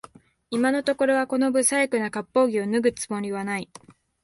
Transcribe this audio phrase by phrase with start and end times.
[0.49, 3.69] 今のところはこの不細工な割烹着を脱ぐつもりはない